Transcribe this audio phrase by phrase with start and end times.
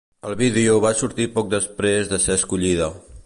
[0.27, 2.89] El vídeo va sortir poc després de ser escollida.